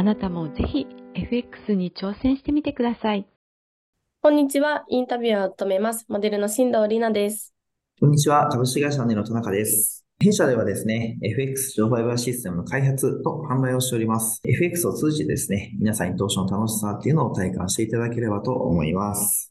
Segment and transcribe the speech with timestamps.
[0.00, 3.26] あなたもぜひ FX に挑戦してみてください。
[4.22, 4.86] こんにちは。
[4.88, 6.06] インタビュアーを務めます。
[6.08, 7.52] モデルの新藤里奈です。
[8.00, 8.48] こんにちは。
[8.48, 10.06] 株式会社の田中です。
[10.18, 14.40] 弊社ではですね、FX 自動売買システムの開発と販売をしております。
[14.42, 19.49] FX を通じてですね、皆さんに投資の楽しさっていうのを体感していただければと思います。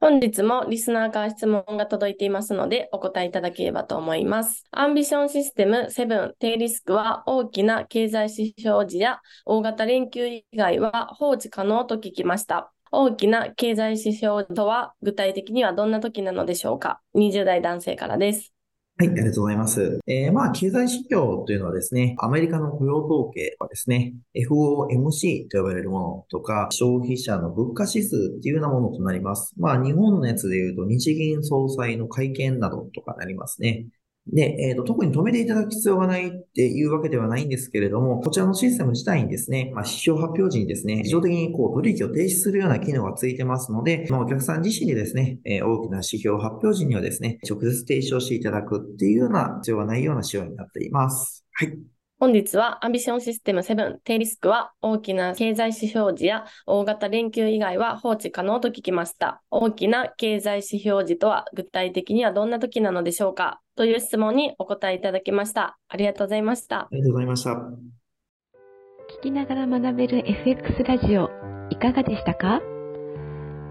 [0.00, 4.64] 本日もリスナーから質問が届いていますのでお答えいただければと思います。
[4.70, 12.72] アンビションシステム7低リスクは大きな経済指標時や大型連休以外は放置可能と聞きました。
[12.90, 18.54] 大きな経済指標とは具体的にはどんな時なのでしょうか ?20 代男性からです。
[19.00, 19.98] はい、ありがとうございます。
[20.06, 29.54] えー、まあ、経済指標というのはですね、アメリカの雇用統計はですね、FOMC と呼ばれるものとか、消費者の物価指数っていうようなものとなります。
[29.56, 33.86] まあ、日本のやつで言うと、日銀総裁の会見などとかなりますね。
[34.32, 51.44] で、えっ、ー、と、特に止めていただく必要がないっていうわけではないんですけれども、こちらのシステム自体にですね、まあ、指標発表時にですね、自動的にこう取引を停止するような機能がついてますので、まあ、お客さん自身でですね、えー、大きな指標発表時にはですね、直接停止をしていただくっていうような必要がないような仕様になっています。
[51.52, 52.00] はい。
[52.20, 59.40] 本日はアンビションシステム7低リスクは大きな経済指標時や大型連休以外は放置可能と聞きました。
[59.50, 63.62] 大きな経済指標時とは具体的にはどんな時なのでしょうか？
[63.80, 65.78] という質問にお答えいただきました。
[65.88, 66.80] ありがとうございました。
[66.80, 67.50] ありがとうございました。
[67.52, 71.30] 聞きながら学べる FX ラジオ
[71.70, 72.60] いかがでしたか？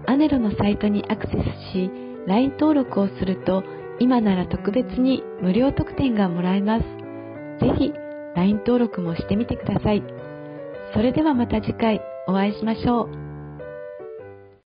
[0.08, 1.36] アネロのサイトにアクセス
[1.72, 1.92] し
[2.26, 3.62] LINE 登録をすると
[4.00, 6.84] 今なら特別に無料特典がもらえます。
[7.64, 7.92] ぜひ
[8.34, 10.02] LINE 登録もしてみてください。
[10.92, 13.29] それではまた次回お会いしましょう。